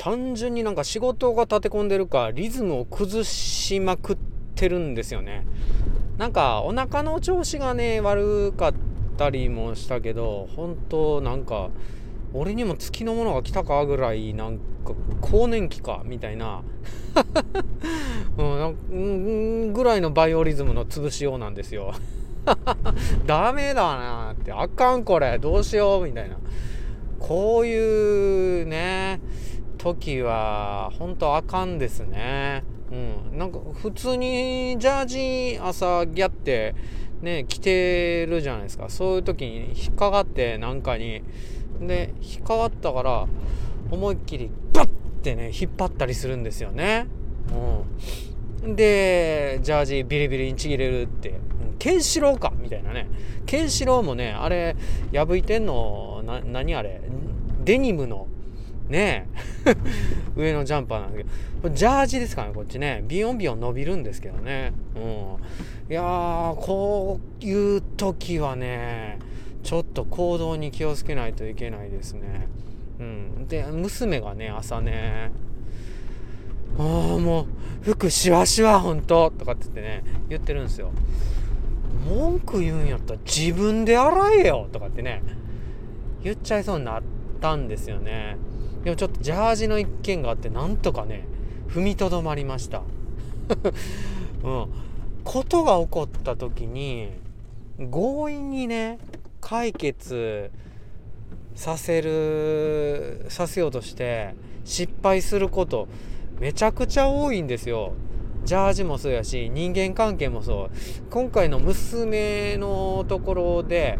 [0.00, 4.16] 単純になんか仕事が立て込んでるかリズムを崩しまくっ
[4.54, 5.44] てるんですよね。
[6.16, 8.74] なんかお腹の調子がね悪かっ
[9.18, 11.68] たりもしたけど本当なんか
[12.32, 14.62] 俺にも月のものが来たかぐらいなんか
[15.20, 16.62] 更年期かみたいな。
[18.38, 21.92] うんぐらいのバイオリズムの潰しようなんですよ。
[23.26, 26.38] ダメだなってあかんこれどうしようみたいな。
[27.18, 29.20] こういうね
[29.82, 32.62] 時は本当あかんですね。
[32.92, 33.38] うん。
[33.38, 35.06] なんか普通にジャー
[35.54, 36.74] ジ朝ギャって
[37.22, 38.90] ね着てるじゃないですか。
[38.90, 41.22] そういう時に引っかかってなんかに。
[41.80, 43.26] で引っかかったから
[43.90, 44.88] 思いっきりバッ
[45.22, 47.06] てね引っ張ったりするんですよね。
[48.62, 51.30] うん、でジャージビリビリにちぎれるって。
[51.30, 51.40] うん
[51.78, 53.08] ケンシロウかみたいなね。
[53.46, 54.76] ケンシロウもねあれ
[55.14, 57.00] 破いてんのな何あれ？
[57.64, 58.26] デニムの
[58.90, 59.28] ね
[60.36, 61.30] 上のジャンパーなんですけど
[61.62, 65.02] これジャージですかねこっちねビヨンビヨン伸びるんですけどねうん
[65.90, 69.18] いやーこういう時はね
[69.62, 72.48] ちょっと行動に気をつけないといけないですね。
[72.98, 75.30] うん、で娘がね朝ね
[76.78, 76.82] 「あ
[77.16, 77.46] あもう
[77.82, 80.92] 服しわしわほんと」とかって言ってね言ってるんですよ。
[82.06, 85.22] 文句言うんやったら自分で洗えよとかってね
[86.22, 87.02] 言っちゃいそうになっ
[87.40, 88.36] たんですよね。
[88.84, 91.26] でもちょっとジャージの一件があってなんとかね
[91.68, 92.82] 踏みとどまりました。
[94.42, 94.66] うん、
[95.24, 97.10] ことが起こった時に
[97.90, 98.98] 強引にね
[99.40, 100.50] 解決
[101.54, 105.88] させるさせようとして失敗すること
[106.38, 107.92] めちゃくちゃ多いんですよ。
[108.44, 110.76] ジャージもそうやし人間関係もそう
[111.10, 113.98] 今回の娘のところで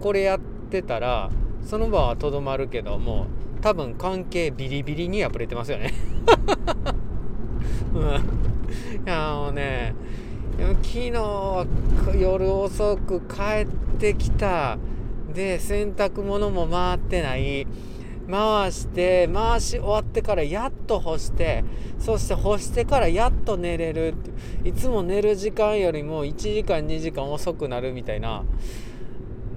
[0.00, 1.30] これやってたら
[1.64, 3.26] その場はとどまるけども
[3.60, 5.94] 多分関係ビリビリに破れてますよね。
[7.94, 8.04] うん、い
[9.06, 9.94] やもうね
[10.58, 11.12] 昨日
[12.18, 13.66] 夜遅く帰っ
[13.98, 14.78] てきた。
[15.32, 17.66] で洗濯物も回ってない。
[18.30, 21.64] 回して回し終わってからやっと干して
[21.98, 24.08] そして干してからやっと寝れる。
[24.08, 28.42] っていつも寝る時間よりも1時間2時間遅くなるみたいな。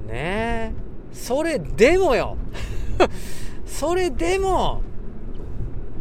[0.08, 0.12] ね。
[0.12, 0.72] え
[1.12, 2.38] それでもよ。
[3.72, 4.84] それでも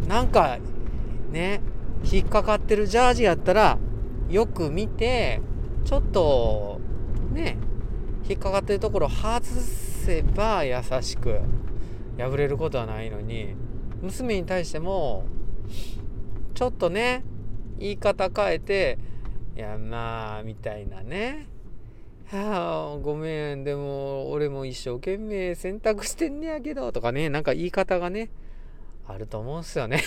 [0.07, 0.59] なんか
[1.31, 1.63] ね
[2.05, 3.79] 引っかかってるジャージやったら
[4.29, 5.41] よく見て
[5.85, 6.81] ちょっと
[7.33, 7.57] ね
[8.29, 11.41] 引っかかってるところ外せば優しく
[12.19, 13.55] 破れることはないのに
[14.03, 15.25] 娘に対しても
[16.55, 17.25] ちょっとね
[17.79, 18.99] 言い方変えて
[19.57, 21.47] 「いやまあ」みたいなね
[22.99, 28.31] 「ごめんでも俺も一生懸命洗濯してんねやけど」とかねなんか言い方がね
[29.07, 30.03] あると思うんすよね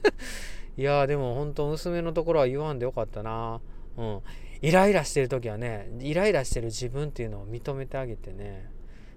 [0.76, 3.60] いやでも本当娘のところは言わんでよかったな。
[3.96, 4.20] うん。
[4.62, 8.70] イライラしてる時はね、イライラしてる自分っていうのを認めてあげてね。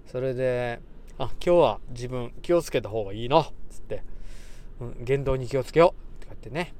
[0.06, 0.80] それで、
[1.18, 3.50] あ、今日は自分気をつけた方がいいな。
[3.70, 4.02] つって、
[4.80, 6.22] うん、言動に気をつけよう。
[6.22, 6.74] とかってね。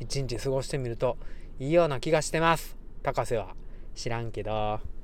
[0.00, 1.16] 一日過ごしてみると
[1.58, 2.76] いいような気がしてます。
[3.02, 3.54] 高瀬は
[3.94, 4.97] 知らんけど。